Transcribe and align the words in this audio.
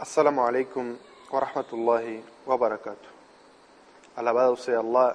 Assalamu 0.00 0.40
alaikum 0.40 0.96
wa 1.30 1.40
rahmatullahi 1.40 2.22
wa 2.46 2.56
barakatuh. 2.56 3.06
Alabado 4.16 4.56
sea 4.56 4.78
Allah, 4.78 5.14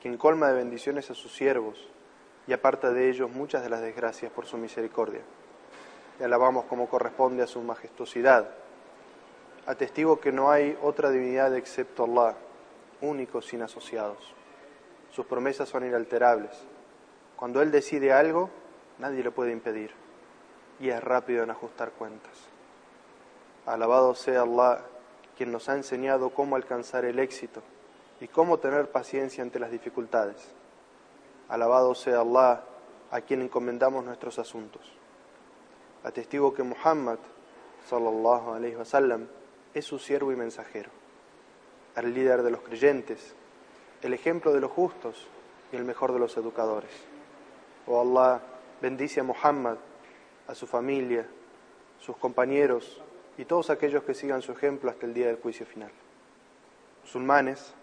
quien 0.00 0.16
colma 0.16 0.50
de 0.50 0.54
bendiciones 0.54 1.10
a 1.10 1.14
sus 1.14 1.34
siervos 1.34 1.88
y 2.46 2.52
aparta 2.52 2.92
de 2.92 3.10
ellos 3.10 3.28
muchas 3.32 3.64
de 3.64 3.70
las 3.70 3.80
desgracias 3.80 4.30
por 4.30 4.46
su 4.46 4.56
misericordia. 4.56 5.22
Y 6.20 6.22
alabamos 6.22 6.66
como 6.66 6.88
corresponde 6.88 7.42
a 7.42 7.48
su 7.48 7.60
majestuosidad. 7.62 8.48
Atestigo 9.66 10.20
que 10.20 10.30
no 10.30 10.48
hay 10.48 10.78
otra 10.80 11.10
divinidad 11.10 11.52
excepto 11.56 12.04
Allah, 12.04 12.36
único 13.00 13.42
sin 13.42 13.62
asociados. 13.62 14.32
Sus 15.10 15.26
promesas 15.26 15.68
son 15.68 15.84
inalterables. 15.84 16.52
Cuando 17.34 17.60
Él 17.62 17.72
decide 17.72 18.12
algo, 18.12 18.48
nadie 19.00 19.24
lo 19.24 19.32
puede 19.32 19.50
impedir. 19.50 19.90
Y 20.78 20.90
es 20.90 21.02
rápido 21.02 21.42
en 21.42 21.50
ajustar 21.50 21.90
cuentas. 21.90 22.53
Alabado 23.66 24.14
sea 24.14 24.42
Allah, 24.42 24.84
quien 25.36 25.50
nos 25.50 25.68
ha 25.68 25.74
enseñado 25.74 26.30
cómo 26.30 26.56
alcanzar 26.56 27.04
el 27.06 27.18
éxito 27.18 27.62
y 28.20 28.28
cómo 28.28 28.58
tener 28.58 28.90
paciencia 28.90 29.42
ante 29.42 29.58
las 29.58 29.70
dificultades. 29.70 30.36
Alabado 31.48 31.94
sea 31.94 32.20
Allah, 32.20 32.62
a 33.10 33.20
quien 33.22 33.42
encomendamos 33.42 34.04
nuestros 34.04 34.38
asuntos. 34.38 34.82
Atestigo 36.02 36.52
que 36.52 36.62
Muhammad, 36.62 37.18
sallallahu 37.88 38.52
alayhi 38.52 38.76
wasallam, 38.76 39.28
es 39.72 39.84
su 39.86 39.98
siervo 39.98 40.30
y 40.32 40.36
mensajero, 40.36 40.90
el 41.96 42.12
líder 42.12 42.42
de 42.42 42.50
los 42.50 42.60
creyentes, 42.60 43.34
el 44.02 44.12
ejemplo 44.12 44.52
de 44.52 44.60
los 44.60 44.70
justos 44.70 45.26
y 45.72 45.76
el 45.76 45.84
mejor 45.84 46.12
de 46.12 46.18
los 46.18 46.36
educadores. 46.36 46.90
Oh 47.86 48.00
Allah, 48.00 48.42
bendice 48.82 49.20
a 49.20 49.24
Muhammad, 49.24 49.78
a 50.46 50.54
su 50.54 50.66
familia, 50.66 51.26
sus 51.98 52.16
compañeros 52.18 53.00
y 53.36 53.44
todos 53.44 53.70
aquellos 53.70 54.04
que 54.04 54.14
sigan 54.14 54.42
su 54.42 54.52
ejemplo 54.52 54.90
hasta 54.90 55.06
el 55.06 55.14
día 55.14 55.26
del 55.26 55.36
juicio 55.36 55.66
final. 55.66 55.90
Musulmanes, 57.02 57.74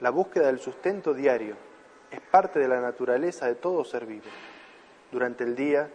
la 0.00 0.10
búsqueda 0.10 0.46
del 0.46 0.58
sustento 0.58 1.14
diario 1.14 1.56
es 2.10 2.20
parte 2.20 2.58
de 2.58 2.68
la 2.68 2.80
naturaleza 2.80 3.46
de 3.46 3.54
todo 3.54 3.84
ser 3.84 4.06
vivo. 4.06 4.26
Durante 5.12 5.44
el 5.44 5.54
día, 5.54 5.88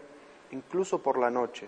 incluso 0.51 0.99
por 0.99 1.17
la 1.17 1.29
noche, 1.29 1.67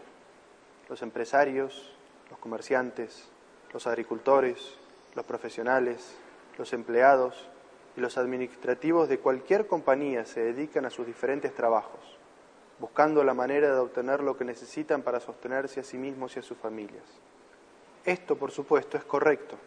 los 0.89 1.01
empresarios, 1.01 1.95
los 2.29 2.39
comerciantes, 2.39 3.29
los 3.73 3.87
agricultores, 3.87 4.77
los 5.15 5.25
profesionales, 5.25 6.15
los 6.57 6.73
empleados 6.73 7.49
y 7.95 8.01
los 8.01 8.17
administrativos 8.17 9.09
de 9.09 9.19
cualquier 9.19 9.67
compañía 9.67 10.25
se 10.25 10.41
dedican 10.41 10.85
a 10.85 10.89
sus 10.89 11.05
diferentes 11.05 11.53
trabajos, 11.53 12.16
buscando 12.79 13.23
la 13.23 13.33
manera 13.33 13.73
de 13.73 13.79
obtener 13.79 14.21
lo 14.21 14.37
que 14.37 14.45
necesitan 14.45 15.01
para 15.01 15.19
sostenerse 15.19 15.79
a 15.79 15.83
sí 15.83 15.97
mismos 15.97 16.35
y 16.35 16.39
a 16.39 16.43
sus 16.43 16.57
familias. 16.57 17.03
Esto, 18.05 18.37
por 18.37 18.51
supuesto, 18.51 18.97
es 18.97 19.03
correcto. 19.03 19.57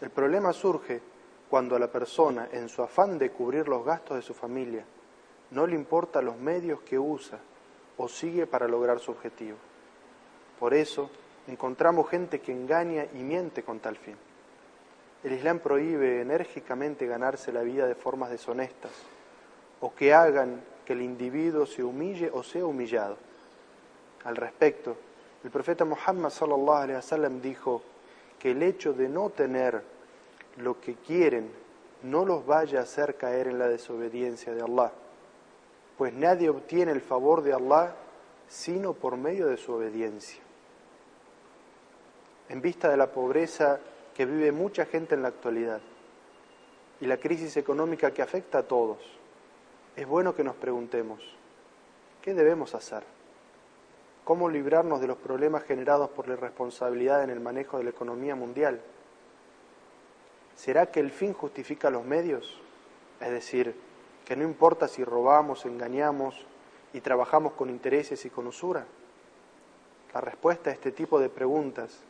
El 0.00 0.10
problema 0.10 0.52
surge 0.52 1.00
cuando 1.48 1.76
a 1.76 1.78
la 1.78 1.88
persona, 1.88 2.48
en 2.52 2.68
su 2.68 2.82
afán 2.82 3.18
de 3.18 3.30
cubrir 3.30 3.68
los 3.68 3.84
gastos 3.84 4.16
de 4.16 4.22
su 4.22 4.34
familia, 4.34 4.84
no 5.50 5.66
le 5.66 5.76
importa 5.76 6.20
los 6.20 6.36
medios 6.36 6.80
que 6.80 6.98
usa 6.98 7.38
o 7.96 8.08
sigue 8.08 8.46
para 8.46 8.66
lograr 8.66 8.98
su 8.98 9.12
objetivo. 9.12 9.56
Por 10.58 10.74
eso 10.74 11.10
encontramos 11.46 12.08
gente 12.08 12.40
que 12.40 12.52
engaña 12.52 13.06
y 13.14 13.18
miente 13.18 13.62
con 13.62 13.78
tal 13.78 13.96
fin. 13.96 14.16
El 15.22 15.32
Islam 15.32 15.60
prohíbe 15.60 16.20
enérgicamente 16.20 17.06
ganarse 17.06 17.52
la 17.52 17.62
vida 17.62 17.86
de 17.86 17.94
formas 17.94 18.30
deshonestas 18.30 18.92
o 19.80 19.94
que 19.94 20.12
hagan 20.12 20.60
que 20.84 20.92
el 20.92 21.02
individuo 21.02 21.66
se 21.66 21.82
humille 21.82 22.30
o 22.32 22.42
sea 22.42 22.64
humillado. 22.64 23.16
Al 24.24 24.36
respecto, 24.36 24.96
el 25.42 25.50
profeta 25.50 25.84
Muhammad 25.84 26.30
sallallahu 26.30 26.82
alaihi 26.82 26.96
wasallam 26.96 27.40
dijo 27.40 27.82
que 28.38 28.52
el 28.52 28.62
hecho 28.62 28.92
de 28.92 29.08
no 29.08 29.30
tener 29.30 29.82
lo 30.56 30.80
que 30.80 30.94
quieren 30.94 31.50
no 32.02 32.24
los 32.24 32.46
vaya 32.46 32.80
a 32.80 32.82
hacer 32.82 33.16
caer 33.16 33.48
en 33.48 33.58
la 33.58 33.68
desobediencia 33.68 34.54
de 34.54 34.62
Allah, 34.62 34.92
pues 35.96 36.12
nadie 36.12 36.48
obtiene 36.48 36.92
el 36.92 37.00
favor 37.00 37.42
de 37.42 37.54
Allah 37.54 37.94
sino 38.48 38.92
por 38.92 39.16
medio 39.16 39.46
de 39.46 39.56
su 39.56 39.72
obediencia. 39.72 40.40
En 42.48 42.60
vista 42.60 42.90
de 42.90 42.96
la 42.96 43.10
pobreza 43.10 43.80
que 44.14 44.26
vive 44.26 44.52
mucha 44.52 44.84
gente 44.84 45.14
en 45.14 45.22
la 45.22 45.28
actualidad 45.28 45.80
y 47.00 47.06
la 47.06 47.16
crisis 47.16 47.56
económica 47.56 48.12
que 48.12 48.22
afecta 48.22 48.58
a 48.58 48.62
todos, 48.62 48.98
es 49.96 50.06
bueno 50.06 50.34
que 50.34 50.44
nos 50.44 50.56
preguntemos, 50.56 51.20
¿qué 52.22 52.34
debemos 52.34 52.74
hacer? 52.74 53.04
¿Cómo 54.24 54.48
librarnos 54.48 55.00
de 55.00 55.06
los 55.06 55.18
problemas 55.18 55.64
generados 55.64 56.10
por 56.10 56.26
la 56.26 56.34
irresponsabilidad 56.34 57.22
en 57.22 57.30
el 57.30 57.40
manejo 57.40 57.78
de 57.78 57.84
la 57.84 57.90
economía 57.90 58.34
mundial? 58.34 58.80
¿Será 60.56 60.86
que 60.86 61.00
el 61.00 61.10
fin 61.10 61.32
justifica 61.32 61.90
los 61.90 62.04
medios? 62.04 62.60
Es 63.20 63.30
decir, 63.30 63.74
que 64.24 64.36
no 64.36 64.44
importa 64.44 64.88
si 64.88 65.04
robamos, 65.04 65.66
engañamos 65.66 66.46
y 66.92 67.00
trabajamos 67.00 67.52
con 67.52 67.70
intereses 67.70 68.24
y 68.24 68.30
con 68.30 68.46
usura. 68.46 68.86
La 70.14 70.20
respuesta 70.20 70.70
a 70.70 70.72
este 70.72 70.92
tipo 70.92 71.20
de 71.20 71.28
preguntas 71.28 72.00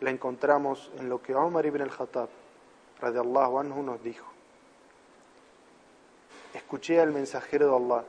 la 0.00 0.10
encontramos 0.10 0.90
en 0.98 1.08
lo 1.08 1.20
que 1.20 1.34
Omar 1.34 1.66
ibn 1.66 1.82
al-Khattab, 1.82 2.28
radiallahu 3.00 3.58
anhu, 3.58 3.82
nos 3.82 4.02
dijo. 4.02 4.37
Escuché 6.58 7.00
al 7.00 7.12
mensajero 7.12 7.68
de 7.68 7.76
Allah, 7.76 8.04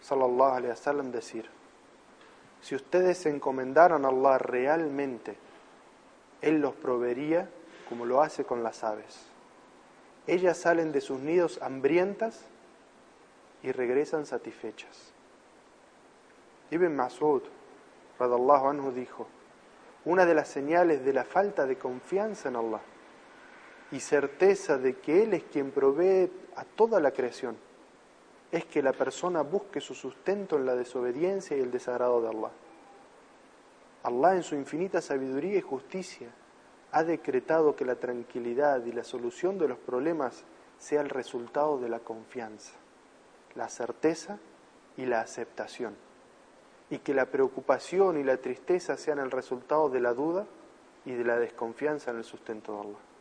sallallahu 0.00 0.50
alayhi 0.50 0.70
wa 0.70 0.76
sallam, 0.76 1.12
decir, 1.12 1.48
si 2.60 2.74
ustedes 2.74 3.18
se 3.18 3.30
encomendaran 3.30 4.04
a 4.04 4.08
Allah 4.08 4.38
realmente, 4.38 5.36
Él 6.40 6.60
los 6.60 6.74
proveería 6.74 7.48
como 7.88 8.04
lo 8.04 8.20
hace 8.20 8.44
con 8.44 8.64
las 8.64 8.82
aves. 8.82 9.26
Ellas 10.26 10.58
salen 10.58 10.90
de 10.90 11.00
sus 11.00 11.20
nidos 11.20 11.60
hambrientas 11.62 12.40
y 13.62 13.70
regresan 13.70 14.26
satisfechas. 14.26 15.12
Ibn 16.72 16.96
Mas'ud, 16.96 17.42
radallahu 18.18 18.70
anhu, 18.70 18.90
dijo, 18.90 19.28
una 20.04 20.26
de 20.26 20.34
las 20.34 20.48
señales 20.48 21.04
de 21.04 21.12
la 21.12 21.22
falta 21.22 21.64
de 21.64 21.78
confianza 21.78 22.48
en 22.48 22.56
Allah 22.56 22.80
y 23.92 24.00
certeza 24.00 24.78
de 24.78 24.96
que 24.96 25.22
Él 25.22 25.34
es 25.34 25.44
quien 25.44 25.70
provee 25.70 26.30
a 26.56 26.64
toda 26.64 26.98
la 26.98 27.12
creación 27.12 27.56
es 28.50 28.64
que 28.66 28.82
la 28.82 28.92
persona 28.92 29.42
busque 29.42 29.80
su 29.80 29.94
sustento 29.94 30.56
en 30.56 30.66
la 30.66 30.74
desobediencia 30.74 31.56
y 31.56 31.60
el 31.60 31.70
desagrado 31.70 32.20
de 32.20 32.28
Allah. 32.28 32.50
Allah 34.02 34.34
en 34.34 34.42
su 34.42 34.54
infinita 34.54 35.00
sabiduría 35.00 35.56
y 35.56 35.62
justicia 35.62 36.28
ha 36.90 37.04
decretado 37.04 37.74
que 37.76 37.86
la 37.86 37.96
tranquilidad 37.96 38.84
y 38.84 38.92
la 38.92 39.04
solución 39.04 39.58
de 39.58 39.68
los 39.68 39.78
problemas 39.78 40.44
sea 40.78 41.00
el 41.00 41.08
resultado 41.08 41.78
de 41.78 41.88
la 41.88 42.00
confianza, 42.00 42.74
la 43.54 43.68
certeza 43.68 44.38
y 44.96 45.06
la 45.06 45.20
aceptación, 45.20 45.94
y 46.90 46.98
que 46.98 47.14
la 47.14 47.26
preocupación 47.26 48.18
y 48.18 48.24
la 48.24 48.36
tristeza 48.36 48.96
sean 48.98 49.18
el 49.18 49.30
resultado 49.30 49.88
de 49.88 50.00
la 50.00 50.12
duda 50.12 50.46
y 51.06 51.12
de 51.12 51.24
la 51.24 51.38
desconfianza 51.38 52.10
en 52.10 52.18
el 52.18 52.24
sustento 52.24 52.74
de 52.74 52.80
Allah. 52.80 53.11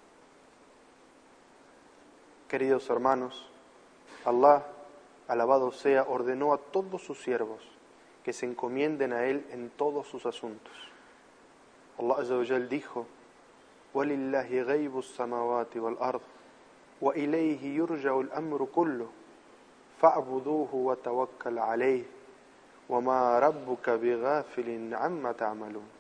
Queridos 2.51 2.89
hermanos, 2.91 3.49
Allah, 4.25 4.65
alabado 5.29 5.73
sea, 5.73 6.05
ordenó 6.05 6.53
a 6.53 6.59
todos 6.59 7.03
sus 7.03 7.23
siervos 7.23 7.61
que 8.25 8.33
se 8.33 8.47
encomienden 8.47 9.13
a 9.13 9.27
Él 9.27 9.47
en 9.51 9.71
todos 9.71 10.07
sus 10.09 10.27
asuntos. 10.27 10.73
Allah 11.99 12.17
Azza 12.19 12.37
wa 12.37 12.45
dijo, 12.61 13.07
وَلِلَّهِ 13.95 14.63
غَيْبُ 14.63 14.99
السَّمَاوَاتِ 14.99 15.77
وَالْأَرْضِ 15.77 16.21
وَإِلَيْهِ 17.01 17.63
يُرْجَعُ 17.77 18.21
الْأَمْرُ 18.21 18.69
كُلُّهُ 18.75 19.09
فَاعْبُدُوهُ 20.01 20.75
وَتَوَكَّلْ 20.75 21.59
عَلَيْهِ 21.59 22.05
وَمَا 22.89 23.39
رَبُّكَ 23.39 23.91
بِغَافِلٍ 23.91 24.95
عَمَّا 24.95 25.33
تَعْمَلُونَ 25.33 25.97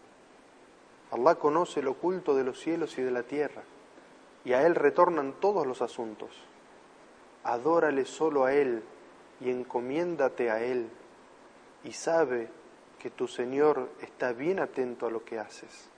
Allah 1.12 1.36
conoce 1.36 1.82
lo 1.82 1.92
oculto 1.92 2.34
de 2.34 2.44
los 2.44 2.58
cielos 2.58 2.98
y 2.98 3.02
de 3.02 3.10
la 3.10 3.22
tierra, 3.22 3.62
y 4.44 4.52
a 4.52 4.66
Él 4.66 4.74
retornan 4.74 5.34
todos 5.40 5.66
los 5.66 5.82
asuntos. 5.82 6.30
Adórale 7.44 8.04
solo 8.04 8.44
a 8.44 8.54
Él 8.54 8.82
y 9.40 9.50
encomiéndate 9.50 10.50
a 10.50 10.62
Él, 10.62 10.88
y 11.84 11.92
sabe 11.92 12.48
que 12.98 13.10
tu 13.10 13.28
Señor 13.28 13.88
está 14.00 14.32
bien 14.32 14.58
atento 14.60 15.06
a 15.06 15.10
lo 15.10 15.24
que 15.24 15.38
haces. 15.38 15.88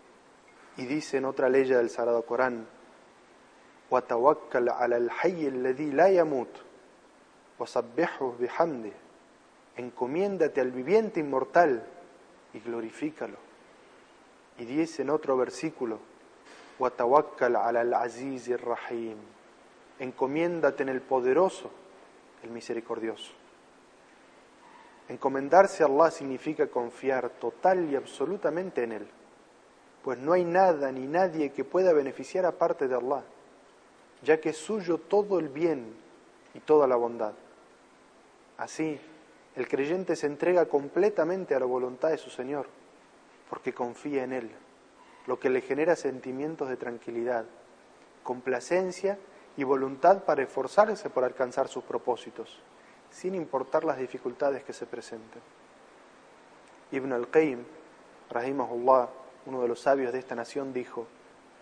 Y 0.77 0.87
dice 0.87 1.19
en 1.19 1.25
otra 1.25 1.49
ley 1.49 1.65
del 1.65 1.91
Sagrado 1.91 2.23
Corán, 2.23 2.67
وَتَوَكَّلْ 3.91 4.69
عَلَى 4.69 4.97
الْحَيِّ 4.97 5.49
الَّذِي 5.49 5.91
لَا 5.93 6.09
يَمُوتُ 6.09 6.49
وَسَبِّحْهُ 7.59 8.37
بِحَمْدِهِ 8.39 8.93
Encomiéndate 9.77 10.61
al 10.61 10.73
viviente 10.73 11.21
inmortal 11.21 11.85
y 12.53 12.61
glorifícalo. 12.61 13.37
Y 14.59 14.65
dice 14.65 15.03
en 15.03 15.11
otro 15.11 15.37
versículo, 15.37 16.01
al 16.86 17.94
aziz 17.94 18.50
rahim. 18.62 19.18
Encomiéndate 20.00 20.84
en 20.84 20.90
el 20.90 21.02
poderoso, 21.02 21.70
el 22.44 22.50
misericordioso. 22.50 23.32
Encomendarse 25.10 25.84
a 25.84 25.88
Allah 25.88 26.12
significa 26.12 26.68
confiar 26.68 27.30
total 27.30 27.90
y 27.90 27.96
absolutamente 27.96 28.84
en 28.84 28.92
Él, 28.94 29.08
pues 30.04 30.18
no 30.18 30.34
hay 30.34 30.46
nada 30.46 30.92
ni 30.92 31.08
nadie 31.08 31.52
que 31.52 31.64
pueda 31.64 31.94
beneficiar 31.94 32.46
aparte 32.46 32.88
de 32.88 32.96
Allah, 32.96 33.24
ya 34.24 34.40
que 34.40 34.50
es 34.50 34.58
suyo 34.58 34.98
todo 34.98 35.40
el 35.40 35.50
bien 35.50 35.94
y 36.54 36.60
toda 36.60 36.88
la 36.88 36.96
bondad. 36.96 37.34
Así, 38.58 39.00
el 39.56 39.68
creyente 39.68 40.16
se 40.16 40.28
entrega 40.28 40.66
completamente 40.66 41.54
a 41.54 41.60
la 41.60 41.66
voluntad 41.66 42.10
de 42.10 42.18
su 42.18 42.30
Señor, 42.30 42.66
porque 43.50 43.74
confía 43.74 44.24
en 44.24 44.34
Él 44.34 44.52
lo 45.28 45.40
que 45.40 45.50
le 45.50 45.62
genera 45.62 45.96
sentimientos 45.96 46.70
de 46.70 46.78
tranquilidad, 46.78 47.46
complacencia 48.24 49.18
y 49.56 49.64
voluntad 49.64 50.24
para 50.24 50.44
esforzarse 50.44 51.10
por 51.10 51.24
alcanzar 51.24 51.68
sus 51.68 51.84
propósitos, 51.84 52.60
sin 53.12 53.36
importar 53.36 53.84
las 53.84 53.98
dificultades 53.98 54.64
que 54.64 54.74
se 54.74 54.86
presenten. 54.86 55.42
Ibn 56.92 57.14
al-Qayyim, 57.14 57.64
rahimahullah, 58.30 59.10
uno 59.46 59.62
de 59.62 59.68
los 59.68 59.80
sabios 59.80 60.12
de 60.14 60.20
esta 60.20 60.36
nación, 60.36 60.74
dijo, 60.74 61.08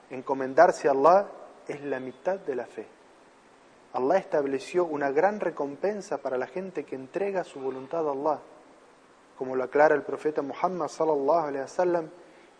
encomendarse 0.09 0.87
a 0.87 0.91
Allah 0.91 1.27
es 1.67 1.81
la 1.81 1.99
mitad 1.99 2.39
de 2.39 2.55
la 2.55 2.65
fe. 2.65 2.87
Allah 3.93 4.17
estableció 4.17 4.85
una 4.85 5.11
gran 5.11 5.39
recompensa 5.39 6.17
para 6.17 6.37
la 6.37 6.47
gente 6.47 6.85
que 6.85 6.95
entrega 6.95 7.43
su 7.43 7.59
voluntad 7.59 8.07
a 8.07 8.11
Allah, 8.11 8.39
como 9.37 9.55
lo 9.55 9.63
aclara 9.63 9.95
el 9.95 10.03
profeta 10.03 10.41
Muhammad 10.41 10.87
sallallahu 10.87 11.47
alaihi 11.47 11.63
wasallam 11.63 12.09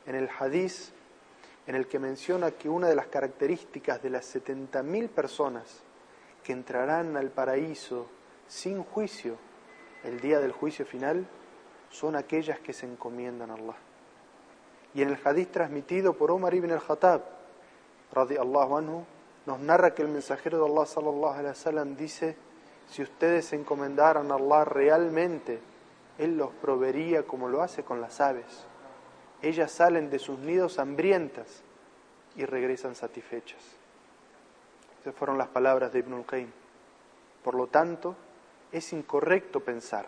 en 0.06 0.16
el 0.16 0.30
hadith 0.40 0.92
en 1.68 1.76
el 1.76 1.88
que 1.88 2.00
menciona 2.00 2.52
que 2.52 2.70
una 2.70 2.88
de 2.88 2.96
las 2.96 3.08
características 3.08 4.02
de 4.02 4.10
las 4.10 4.36
70.000 4.36 5.10
personas 5.10 5.84
que 6.44 6.54
entrarán 6.54 7.16
al 7.18 7.30
paraíso 7.30 8.08
sin 8.48 8.84
juicio 8.84 9.38
el 10.04 10.20
día 10.20 10.40
del 10.40 10.52
juicio 10.52 10.86
final 10.86 11.28
son 11.92 12.16
aquellas 12.16 12.60
que 12.60 12.74
se 12.74 12.86
encomiendan 12.86 13.52
a 13.52 13.56
Allah. 13.56 13.76
Y 14.94 15.02
en 15.02 15.10
el 15.10 15.20
hadith 15.24 15.52
transmitido 15.52 16.14
por 16.14 16.32
Omar 16.32 16.54
ibn 16.54 16.72
al-Khattab, 16.72 17.22
radiallahu 18.12 18.78
anhu, 18.78 19.06
nos 19.46 19.60
narra 19.60 19.94
que 19.94 20.02
el 20.02 20.08
mensajero 20.08 20.58
de 20.58 20.72
Allah 20.72 20.86
sallallahu 20.86 21.34
alaihi 21.34 21.48
wasallam 21.48 21.96
dice, 21.96 22.36
si 22.90 23.02
ustedes 23.02 23.46
se 23.46 23.56
encomendaran 23.56 24.32
a 24.32 24.36
Allah 24.36 24.66
realmente, 24.66 25.60
Él 26.18 26.38
los 26.38 26.52
proveería 26.52 27.24
como 27.24 27.48
lo 27.48 27.62
hace 27.62 27.84
con 27.84 28.02
las 28.02 28.20
aves. 28.20 28.66
Ellas 29.42 29.72
salen 29.72 30.10
de 30.10 30.20
sus 30.20 30.40
nidos 30.40 30.78
hambrientas 30.80 31.64
y 32.36 32.46
regresan 32.46 32.96
satisfechas. 32.96 33.62
Esas 35.02 35.16
fueron 35.16 35.38
las 35.38 35.48
palabras 35.48 35.92
de 35.92 36.00
Ibn 36.00 36.14
al-Qayyim. 36.14 36.52
Por 37.44 37.56
lo 37.56 37.68
tanto, 37.68 38.16
es 38.72 38.94
incorrecto 38.94 39.62
pensar, 39.62 40.08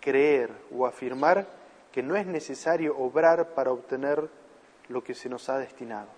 creer 0.00 0.50
o 0.70 0.86
afirmar 0.86 1.46
que 1.92 2.02
no 2.02 2.16
es 2.16 2.26
necesario 2.26 2.96
obrar 2.96 3.54
para 3.54 3.72
obtener 3.72 4.28
lo 4.88 5.02
que 5.02 5.14
se 5.14 5.28
nos 5.28 5.48
ha 5.48 5.58
destinado, 5.58 6.08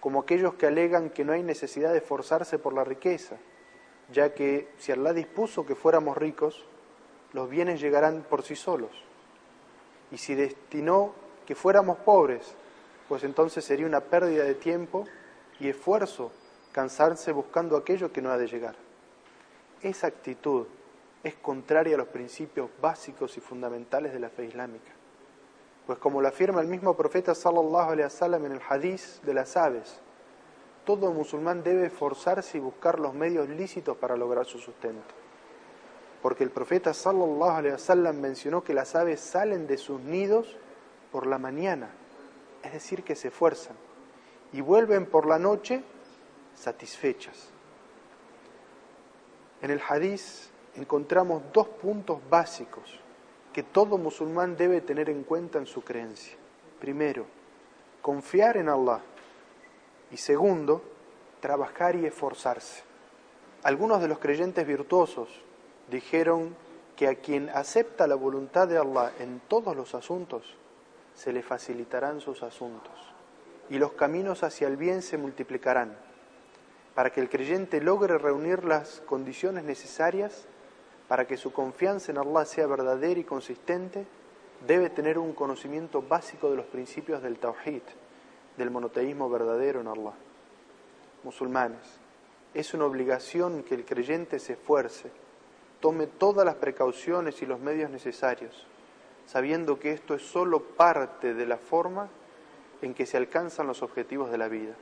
como 0.00 0.20
aquellos 0.20 0.54
que 0.54 0.66
alegan 0.66 1.10
que 1.10 1.24
no 1.24 1.32
hay 1.32 1.42
necesidad 1.42 1.92
de 1.92 1.98
esforzarse 1.98 2.58
por 2.58 2.74
la 2.74 2.84
riqueza, 2.84 3.36
ya 4.12 4.34
que 4.34 4.68
si 4.78 4.92
Allah 4.92 5.12
dispuso 5.12 5.64
que 5.64 5.74
fuéramos 5.74 6.16
ricos, 6.16 6.64
los 7.32 7.48
bienes 7.48 7.80
llegarán 7.80 8.22
por 8.28 8.42
sí 8.42 8.56
solos. 8.56 8.90
Y 10.10 10.18
si 10.18 10.34
destinó 10.34 11.14
que 11.50 11.56
fuéramos 11.56 11.98
pobres, 11.98 12.54
pues 13.08 13.24
entonces 13.24 13.64
sería 13.64 13.84
una 13.84 13.98
pérdida 13.98 14.44
de 14.44 14.54
tiempo 14.54 15.04
y 15.58 15.68
esfuerzo 15.68 16.30
cansarse 16.70 17.32
buscando 17.32 17.76
aquello 17.76 18.12
que 18.12 18.22
no 18.22 18.30
ha 18.30 18.38
de 18.38 18.46
llegar. 18.46 18.76
Esa 19.82 20.06
actitud 20.06 20.68
es 21.24 21.34
contraria 21.34 21.96
a 21.96 21.98
los 21.98 22.06
principios 22.06 22.70
básicos 22.80 23.36
y 23.36 23.40
fundamentales 23.40 24.12
de 24.12 24.20
la 24.20 24.28
fe 24.28 24.44
islámica. 24.44 24.92
Pues 25.88 25.98
como 25.98 26.22
lo 26.22 26.28
afirma 26.28 26.60
el 26.60 26.68
mismo 26.68 26.94
profeta 26.94 27.34
sallallahu 27.34 27.90
alaihi 27.90 28.04
wasallam 28.04 28.46
en 28.46 28.52
el 28.52 28.60
hadith 28.68 29.20
de 29.24 29.34
las 29.34 29.56
aves, 29.56 29.98
todo 30.84 31.10
musulmán 31.10 31.64
debe 31.64 31.86
esforzarse 31.86 32.58
y 32.58 32.60
buscar 32.60 33.00
los 33.00 33.12
medios 33.12 33.48
lícitos 33.48 33.96
para 33.96 34.16
lograr 34.16 34.46
su 34.46 34.60
sustento. 34.60 35.14
Porque 36.22 36.44
el 36.44 36.52
profeta 36.52 36.94
sallallahu 36.94 37.50
alaihi 37.50 37.72
wasallam 37.72 38.20
mencionó 38.20 38.62
que 38.62 38.72
las 38.72 38.94
aves 38.94 39.18
salen 39.18 39.66
de 39.66 39.78
sus 39.78 40.00
nidos 40.00 40.56
por 41.10 41.26
la 41.26 41.38
mañana, 41.38 41.90
es 42.62 42.72
decir, 42.72 43.02
que 43.02 43.14
se 43.14 43.28
esfuerzan, 43.28 43.76
y 44.52 44.60
vuelven 44.60 45.06
por 45.06 45.26
la 45.26 45.38
noche 45.38 45.82
satisfechas. 46.54 47.50
En 49.62 49.70
el 49.70 49.80
hadith 49.86 50.50
encontramos 50.74 51.42
dos 51.52 51.68
puntos 51.68 52.20
básicos 52.28 52.98
que 53.52 53.62
todo 53.62 53.98
musulmán 53.98 54.56
debe 54.56 54.80
tener 54.80 55.10
en 55.10 55.24
cuenta 55.24 55.58
en 55.58 55.66
su 55.66 55.82
creencia. 55.82 56.36
Primero, 56.78 57.26
confiar 58.00 58.56
en 58.56 58.68
Allah. 58.68 59.00
Y 60.10 60.16
segundo, 60.16 60.82
trabajar 61.40 61.96
y 61.96 62.06
esforzarse. 62.06 62.82
Algunos 63.62 64.00
de 64.00 64.08
los 64.08 64.18
creyentes 64.18 64.66
virtuosos 64.66 65.28
dijeron 65.90 66.56
que 66.96 67.08
a 67.08 67.16
quien 67.16 67.50
acepta 67.50 68.06
la 68.06 68.14
voluntad 68.14 68.68
de 68.68 68.78
Allah 68.78 69.12
en 69.18 69.40
todos 69.48 69.76
los 69.76 69.94
asuntos, 69.94 70.56
se 71.20 71.34
le 71.34 71.42
facilitarán 71.42 72.22
sus 72.22 72.42
asuntos 72.42 72.94
y 73.68 73.76
los 73.76 73.92
caminos 73.92 74.42
hacia 74.42 74.66
el 74.68 74.78
bien 74.78 75.02
se 75.02 75.18
multiplicarán. 75.18 75.94
Para 76.94 77.10
que 77.10 77.20
el 77.20 77.28
creyente 77.28 77.82
logre 77.82 78.16
reunir 78.16 78.64
las 78.64 79.02
condiciones 79.02 79.64
necesarias 79.64 80.46
para 81.08 81.26
que 81.26 81.36
su 81.36 81.52
confianza 81.52 82.10
en 82.10 82.18
Allah 82.18 82.46
sea 82.46 82.66
verdadera 82.66 83.20
y 83.20 83.24
consistente, 83.24 84.06
debe 84.66 84.88
tener 84.88 85.18
un 85.18 85.34
conocimiento 85.34 86.00
básico 86.00 86.48
de 86.48 86.56
los 86.56 86.66
principios 86.66 87.22
del 87.22 87.38
Tawhid, 87.38 87.82
del 88.56 88.70
monoteísmo 88.70 89.28
verdadero 89.28 89.82
en 89.82 89.88
Allah. 89.88 90.14
Musulmanes, 91.22 92.00
es 92.54 92.72
una 92.72 92.86
obligación 92.86 93.62
que 93.62 93.74
el 93.74 93.84
creyente 93.84 94.38
se 94.38 94.54
esfuerce, 94.54 95.10
tome 95.80 96.06
todas 96.06 96.46
las 96.46 96.54
precauciones 96.54 97.42
y 97.42 97.46
los 97.46 97.60
medios 97.60 97.90
necesarios, 97.90 98.66
sabiendo 99.30 99.78
que 99.78 99.92
esto 99.92 100.14
es 100.14 100.22
solo 100.22 100.60
parte 100.60 101.34
de 101.34 101.46
la 101.46 101.56
forma 101.56 102.08
en 102.82 102.94
que 102.94 103.06
se 103.06 103.16
alcanzan 103.16 103.68
los 103.68 103.80
objetivos 103.80 104.28
de 104.32 104.38
la 104.38 104.48
vida, 104.48 104.74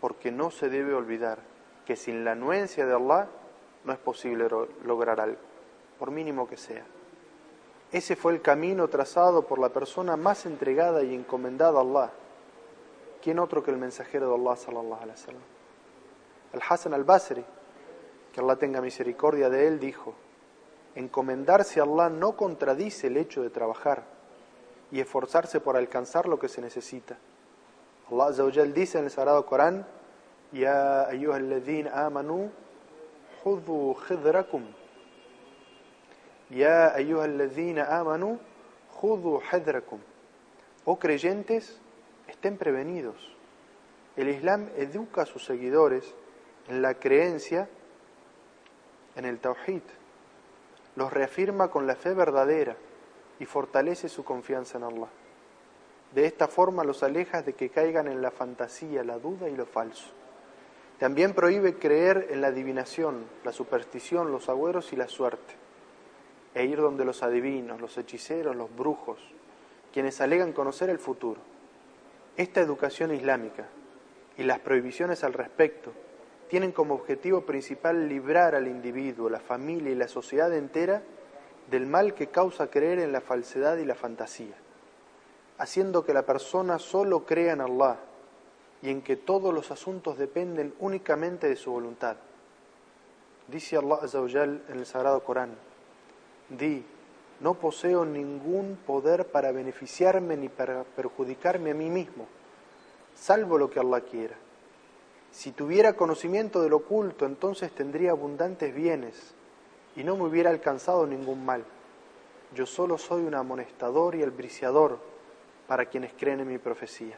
porque 0.00 0.30
no 0.30 0.52
se 0.52 0.68
debe 0.68 0.94
olvidar 0.94 1.40
que 1.84 1.96
sin 1.96 2.24
la 2.24 2.32
anuencia 2.32 2.86
de 2.86 2.94
Allah 2.94 3.26
no 3.84 3.92
es 3.92 3.98
posible 3.98 4.48
lograr 4.84 5.20
algo 5.20 5.38
por 5.98 6.12
mínimo 6.12 6.46
que 6.46 6.56
sea. 6.56 6.84
Ese 7.90 8.14
fue 8.14 8.32
el 8.32 8.40
camino 8.40 8.86
trazado 8.86 9.48
por 9.48 9.58
la 9.58 9.70
persona 9.70 10.16
más 10.16 10.46
entregada 10.46 11.02
y 11.02 11.12
encomendada 11.12 11.80
a 11.80 11.82
Allah. 11.82 12.12
¿Quién 13.20 13.40
otro 13.40 13.64
que 13.64 13.72
el 13.72 13.76
mensajero 13.76 14.28
de 14.28 14.34
Allah 14.36 14.56
sallallahu 14.56 15.02
alaihi 15.02 15.18
wasallam? 15.18 15.42
El 16.52 16.60
Hassan 16.68 16.94
al-Basri, 16.94 17.44
que 18.32 18.40
Allah 18.40 18.54
tenga 18.54 18.80
misericordia 18.80 19.50
de 19.50 19.66
él, 19.66 19.80
dijo: 19.80 20.14
Encomendarse 20.94 21.80
a 21.80 21.84
Allah 21.84 22.08
no 22.08 22.36
contradice 22.36 23.06
el 23.06 23.16
hecho 23.16 23.42
de 23.42 23.50
trabajar 23.50 24.04
y 24.90 25.00
esforzarse 25.00 25.60
por 25.60 25.76
alcanzar 25.76 26.26
lo 26.26 26.38
que 26.38 26.48
se 26.48 26.60
necesita. 26.60 27.16
Allah 28.10 28.26
Azza 28.26 28.44
dice 28.64 28.98
en 28.98 29.04
el 29.04 29.10
Sagrado 29.10 29.46
Corán: 29.46 29.86
Ya 30.52 31.06
ayyuhalladhina 31.06 32.06
amanu, 32.06 32.50
khudhu 33.42 33.94
khidrakum 34.06 34.64
ya 36.50 36.92
ayyuhalladhina 36.94 37.84
amanu, 37.98 38.38
judu 39.00 39.40
hadrakum. 39.50 40.00
Oh 40.84 40.98
creyentes, 40.98 41.78
estén 42.26 42.58
prevenidos. 42.58 43.36
El 44.16 44.28
Islam 44.28 44.68
educa 44.76 45.22
a 45.22 45.26
sus 45.26 45.44
seguidores 45.44 46.14
en 46.68 46.82
la 46.82 46.94
creencia 46.94 47.68
en 49.16 49.24
el 49.24 49.38
Tawhid. 49.38 49.82
Los 50.96 51.12
reafirma 51.12 51.68
con 51.68 51.86
la 51.86 51.96
fe 51.96 52.14
verdadera 52.14 52.76
y 53.38 53.46
fortalece 53.46 54.08
su 54.08 54.24
confianza 54.24 54.78
en 54.78 54.84
Allah. 54.84 55.08
De 56.14 56.26
esta 56.26 56.48
forma 56.48 56.84
los 56.84 57.02
aleja 57.02 57.42
de 57.42 57.52
que 57.52 57.70
caigan 57.70 58.08
en 58.08 58.20
la 58.20 58.30
fantasía, 58.30 59.04
la 59.04 59.18
duda 59.18 59.48
y 59.48 59.56
lo 59.56 59.66
falso. 59.66 60.10
También 60.98 61.32
prohíbe 61.32 61.76
creer 61.76 62.28
en 62.30 62.40
la 62.40 62.48
adivinación, 62.48 63.24
la 63.44 63.52
superstición, 63.52 64.32
los 64.32 64.48
agüeros 64.48 64.92
y 64.92 64.96
la 64.96 65.08
suerte 65.08 65.54
e 66.54 66.64
ir 66.64 66.78
donde 66.78 67.04
los 67.04 67.22
adivinos, 67.22 67.80
los 67.80 67.96
hechiceros, 67.96 68.56
los 68.56 68.74
brujos, 68.74 69.18
quienes 69.92 70.20
alegan 70.20 70.52
conocer 70.52 70.90
el 70.90 70.98
futuro. 70.98 71.40
Esta 72.36 72.60
educación 72.60 73.14
islámica 73.14 73.68
y 74.36 74.42
las 74.42 74.58
prohibiciones 74.58 75.24
al 75.24 75.32
respecto 75.32 75.92
tienen 76.50 76.72
como 76.72 76.94
objetivo 76.94 77.42
principal 77.42 78.08
librar 78.08 78.56
al 78.56 78.66
individuo, 78.66 79.30
la 79.30 79.38
familia 79.38 79.92
y 79.92 79.94
la 79.94 80.08
sociedad 80.08 80.52
entera 80.52 81.00
del 81.70 81.86
mal 81.86 82.12
que 82.12 82.26
causa 82.26 82.68
creer 82.68 82.98
en 82.98 83.12
la 83.12 83.20
falsedad 83.20 83.76
y 83.76 83.84
la 83.84 83.94
fantasía, 83.94 84.56
haciendo 85.58 86.04
que 86.04 86.12
la 86.12 86.26
persona 86.26 86.80
solo 86.80 87.24
crea 87.24 87.52
en 87.52 87.60
Allah 87.60 87.98
y 88.82 88.90
en 88.90 89.00
que 89.00 89.14
todos 89.14 89.54
los 89.54 89.70
asuntos 89.70 90.18
dependen 90.18 90.74
únicamente 90.80 91.48
de 91.48 91.54
su 91.54 91.70
voluntad. 91.70 92.16
Dice 93.46 93.76
Allah 93.76 94.00
en 94.68 94.78
el 94.78 94.86
Sagrado 94.86 95.22
Corán, 95.22 95.54
Di, 96.48 96.84
no 97.38 97.54
poseo 97.54 98.04
ningún 98.04 98.76
poder 98.84 99.28
para 99.28 99.52
beneficiarme 99.52 100.36
ni 100.36 100.48
para 100.48 100.82
perjudicarme 100.82 101.70
a 101.70 101.74
mí 101.74 101.88
mismo. 101.88 102.26
salvo 103.14 103.56
lo 103.56 103.70
que 103.70 103.78
Allah 103.78 104.00
quiera. 104.00 104.34
Si 105.32 105.52
tuviera 105.52 105.94
conocimiento 105.94 106.60
del 106.62 106.72
oculto, 106.72 107.24
entonces 107.24 107.70
tendría 107.72 108.10
abundantes 108.10 108.74
bienes 108.74 109.34
y 109.96 110.04
no 110.04 110.16
me 110.16 110.24
hubiera 110.24 110.50
alcanzado 110.50 111.06
ningún 111.06 111.44
mal. 111.44 111.64
Yo 112.54 112.66
solo 112.66 112.98
soy 112.98 113.22
un 113.22 113.34
amonestador 113.34 114.16
y 114.16 114.22
el 114.22 114.32
briciador 114.32 114.98
para 115.68 115.86
quienes 115.86 116.12
creen 116.14 116.40
en 116.40 116.48
mi 116.48 116.58
profecía. 116.58 117.16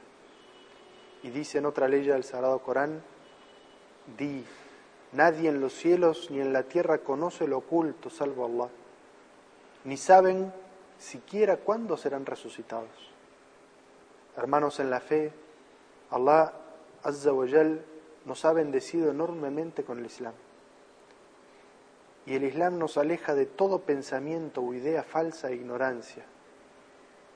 Y 1.22 1.30
dice 1.30 1.58
en 1.58 1.66
otra 1.66 1.88
ley 1.88 2.04
del 2.04 2.24
Sagrado 2.24 2.58
Corán, 2.58 3.02
di, 4.18 4.44
nadie 5.12 5.48
en 5.48 5.60
los 5.60 5.72
cielos 5.72 6.30
ni 6.30 6.40
en 6.40 6.52
la 6.52 6.64
tierra 6.64 6.98
conoce 6.98 7.46
lo 7.46 7.58
oculto 7.58 8.10
salvo 8.10 8.44
Allah, 8.44 8.70
ni 9.84 9.96
saben 9.96 10.52
siquiera 10.98 11.56
cuándo 11.56 11.96
serán 11.96 12.26
resucitados. 12.26 13.10
Hermanos 14.36 14.80
en 14.80 14.90
la 14.90 15.00
fe, 15.00 15.32
Allah 16.10 16.52
Azza 17.02 17.32
wa 17.32 17.46
nos 18.24 18.44
ha 18.44 18.52
bendecido 18.52 19.10
enormemente 19.10 19.84
con 19.84 19.98
el 19.98 20.06
Islam. 20.06 20.34
Y 22.26 22.34
el 22.34 22.44
Islam 22.44 22.78
nos 22.78 22.96
aleja 22.98 23.34
de 23.34 23.46
todo 23.46 23.80
pensamiento 23.80 24.62
o 24.62 24.74
idea 24.74 25.02
falsa 25.02 25.50
e 25.50 25.56
ignorancia, 25.56 26.24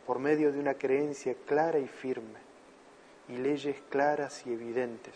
por 0.06 0.20
medio 0.20 0.52
de 0.52 0.60
una 0.60 0.74
creencia 0.74 1.34
clara 1.44 1.78
y 1.78 1.88
firme, 1.88 2.38
y 3.28 3.36
leyes 3.36 3.76
claras 3.88 4.46
y 4.46 4.52
evidentes. 4.52 5.14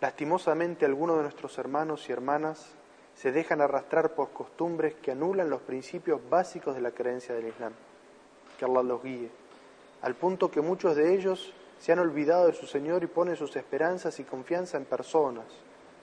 Lastimosamente 0.00 0.84
algunos 0.84 1.16
de 1.16 1.22
nuestros 1.22 1.58
hermanos 1.58 2.08
y 2.08 2.12
hermanas 2.12 2.76
se 3.16 3.32
dejan 3.32 3.60
arrastrar 3.60 4.14
por 4.14 4.30
costumbres 4.30 4.94
que 4.94 5.12
anulan 5.12 5.50
los 5.50 5.62
principios 5.62 6.20
básicos 6.28 6.74
de 6.74 6.82
la 6.82 6.90
creencia 6.90 7.34
del 7.34 7.48
Islam. 7.48 7.72
Que 8.58 8.64
Allah 8.66 8.82
los 8.82 9.02
guíe, 9.02 9.30
al 10.02 10.14
punto 10.14 10.50
que 10.50 10.60
muchos 10.60 10.94
de 10.94 11.14
ellos 11.14 11.52
se 11.78 11.92
han 11.92 11.98
olvidado 11.98 12.46
de 12.46 12.52
su 12.52 12.66
Señor 12.66 13.02
y 13.02 13.06
ponen 13.06 13.36
sus 13.36 13.54
esperanzas 13.56 14.18
y 14.20 14.24
confianza 14.24 14.76
en 14.76 14.84
personas, 14.84 15.46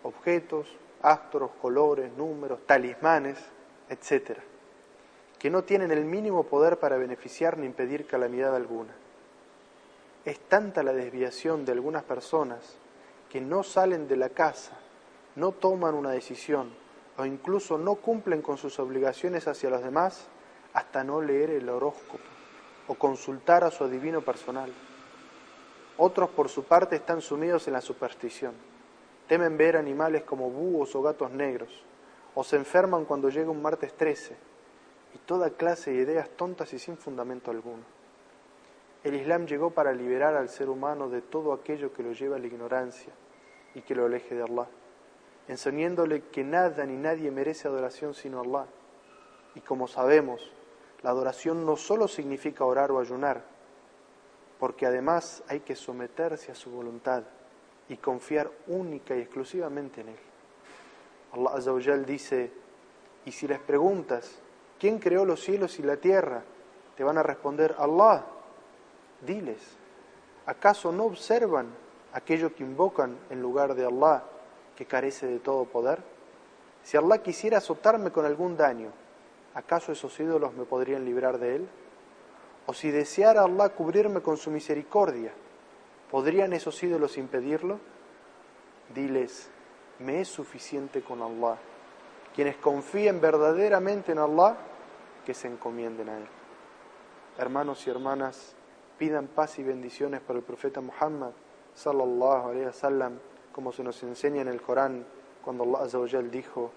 objetos, 0.04 0.68
astros, 1.02 1.52
colores, 1.62 2.12
números, 2.14 2.66
talismanes, 2.66 3.38
etc., 3.90 4.38
que 5.38 5.50
no 5.50 5.64
tienen 5.64 5.92
el 5.92 6.06
mínimo 6.06 6.44
poder 6.44 6.80
para 6.80 6.98
beneficiar 6.98 7.58
ni 7.58 7.66
impedir 7.66 8.08
calamidad 8.08 8.56
alguna. 8.56 8.94
Es 10.24 10.40
tanta 10.40 10.84
la 10.84 10.94
desviación 10.94 11.66
de 11.66 11.74
algunas 11.74 12.04
personas 12.04 12.78
que 13.30 13.42
no 13.42 13.64
salen 13.64 14.08
de 14.08 14.16
la 14.16 14.30
casa, 14.30 14.78
no 15.36 15.52
toman 15.52 15.96
una 15.96 16.12
decisión 16.12 16.72
o 17.18 17.26
incluso 17.26 17.78
no 17.78 17.96
cumplen 17.96 18.42
con 18.42 18.58
sus 18.58 18.80
obligaciones 18.80 19.48
hacia 19.48 19.70
los 19.70 19.84
demás 19.84 20.28
hasta 20.74 21.04
no 21.04 21.22
leer 21.22 21.50
el 21.50 21.68
horóscopo 21.70 22.24
o 22.88 22.96
consultar 22.96 23.64
a 23.64 23.72
su 23.72 23.84
adivino 23.84 24.22
personal. 24.22 24.72
Otros, 25.98 26.30
por 26.32 26.50
su 26.50 26.64
parte, 26.64 26.96
están 26.96 27.22
sumidos 27.22 27.68
en 27.68 27.74
la 27.74 27.82
superstición. 27.82 28.54
Temen 29.28 29.58
ver 29.58 29.78
animales 29.78 30.24
como 30.24 30.50
búhos 30.50 30.96
o 30.96 31.02
gatos 31.02 31.32
negros, 31.32 31.84
o 32.36 32.44
se 32.44 32.56
enferman 32.56 33.06
cuando 33.06 33.30
llega 33.30 33.52
un 33.52 33.62
martes 33.62 33.94
13, 33.94 34.36
y 35.14 35.18
toda 35.20 35.52
clase 35.52 35.92
de 35.92 36.02
ideas 36.02 36.30
tontas 36.30 36.74
y 36.74 36.80
sin 36.80 36.98
fundamento 36.98 37.52
alguno. 37.52 37.84
El 39.04 39.16
Islam 39.16 39.46
llegó 39.46 39.70
para 39.72 39.94
liberar 39.94 40.36
al 40.36 40.50
ser 40.50 40.70
humano 40.70 41.10
de 41.10 41.22
todo 41.22 41.54
aquello 41.54 41.94
que 41.94 42.04
lo 42.04 42.14
lleva 42.14 42.38
a 42.38 42.40
la 42.40 42.48
ignorancia 42.48 43.14
y 43.76 43.82
que 43.82 43.96
lo 43.96 44.06
aleje 44.06 44.34
de 44.34 44.44
Allah, 44.44 44.68
enseñándole 45.48 46.24
que 46.32 46.44
nada 46.44 46.86
ni 46.86 46.96
nadie 46.96 47.30
merece 47.30 47.68
adoración 47.68 48.14
sino 48.14 48.42
Allah. 48.42 48.66
Y 49.56 49.60
como 49.60 49.88
sabemos, 49.88 50.52
la 51.04 51.12
adoración 51.12 51.66
no 51.66 51.76
solo 51.76 52.08
significa 52.08 52.66
orar 52.66 52.92
o 52.92 53.00
ayunar, 53.00 53.44
porque 54.64 54.86
además 54.86 55.44
hay 55.50 55.60
que 55.60 55.76
someterse 55.76 56.50
a 56.50 56.56
su 56.56 56.72
voluntad 56.72 57.24
y 57.90 57.98
confiar 57.98 58.50
única 58.68 59.14
y 59.14 59.20
exclusivamente 59.20 60.00
en 60.00 60.08
Él. 60.08 60.16
Allah 61.34 61.50
Azza 61.54 61.98
dice, 61.98 62.50
y 63.26 63.34
si 63.34 63.46
les 63.46 63.60
preguntas, 63.60 64.40
¿quién 64.80 65.00
creó 65.00 65.26
los 65.26 65.44
cielos 65.44 65.80
y 65.80 65.84
la 65.84 65.98
tierra? 65.98 66.44
Te 66.96 67.04
van 67.04 67.18
a 67.18 67.24
responder, 67.24 67.76
Allah. 67.78 68.24
Diles, 69.20 69.60
¿acaso 70.46 70.94
no 70.94 71.08
observan 71.08 71.68
aquello 72.14 72.56
que 72.56 72.64
invocan 72.64 73.18
en 73.30 73.42
lugar 73.42 73.76
de 73.76 73.86
Allah, 73.86 74.24
que 74.78 74.86
carece 74.86 75.28
de 75.28 75.40
todo 75.40 75.66
poder? 75.66 76.02
Si 76.84 76.96
Allah 76.96 77.18
quisiera 77.18 77.58
azotarme 77.58 78.12
con 78.12 78.26
algún 78.26 78.56
daño, 78.56 78.94
¿acaso 79.56 79.92
esos 79.92 80.18
ídolos 80.22 80.54
me 80.54 80.64
podrían 80.64 81.04
librar 81.04 81.38
de 81.38 81.58
él? 81.58 81.68
O 82.66 82.74
si 82.74 82.92
deseara 82.92 83.44
Allah 83.44 83.70
cubrirme 83.70 84.22
con 84.22 84.38
su 84.38 84.50
misericordia, 84.52 85.32
¿podrían 86.10 86.54
esos 86.54 86.82
ídolos 86.82 87.18
impedirlo? 87.18 87.80
Diles, 88.94 89.50
me 90.00 90.22
es 90.22 90.28
suficiente 90.28 91.02
con 91.02 91.22
Allah. 91.22 91.58
Quienes 92.36 92.56
confíen 92.58 93.20
verdaderamente 93.22 94.12
en 94.12 94.20
Allah, 94.20 94.58
que 95.26 95.34
se 95.34 95.48
encomienden 95.48 96.10
a 96.10 96.18
Él. 96.18 96.26
Hermanos 97.38 97.86
y 97.88 97.90
hermanas, 97.90 98.56
pidan 98.98 99.28
paz 99.28 99.60
y 99.60 99.64
bendiciones 99.64 100.22
para 100.22 100.40
el 100.40 100.46
profeta 100.46 100.82
Muhammad, 100.82 101.32
sallallahu 101.76 102.50
alayhi 102.50 102.66
wa 102.66 102.74
sallam, 102.74 103.20
como 103.52 103.72
se 103.72 103.84
nos 103.84 104.02
enseña 104.04 104.42
en 104.42 104.48
el 104.48 104.62
Corán, 104.62 105.06
cuando 105.44 105.64
Allah 105.64 105.84
azza 105.84 106.00
wa 106.00 106.08
dijo, 106.08 106.72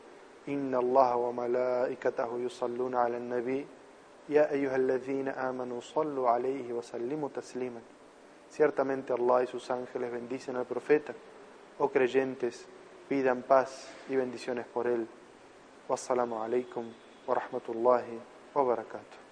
Inna 0.46 0.78
Allah 0.78 1.16
wa 1.16 1.32
malaikatahu 1.32 2.38
yusalluna 2.38 3.04
ala 3.04 3.18
nabi 3.18 3.66
ya 4.28 4.48
amanu 5.36 5.82
sallu 5.82 6.28
alayhi 6.28 6.72
wa 6.72 6.82
sallimu. 6.82 7.30
Ciertamente 8.48 9.12
Allah 9.12 9.44
y 9.44 9.46
sus 9.46 9.70
ángeles 9.70 10.10
bendicen 10.10 10.56
al 10.56 10.66
profeta. 10.66 11.14
Oh 11.78 11.88
creyentes, 11.90 12.66
pidan 13.08 13.42
paz 13.42 13.90
y 14.08 14.16
bendiciones 14.16 14.66
por 14.66 14.86
él. 14.86 15.06
Wassalamu 15.88 16.42
alaikum 16.42 16.84
wa 17.26 17.34
rahmatullahi 17.34 18.18
wa 18.54 18.64
barakatuh. 18.64 19.25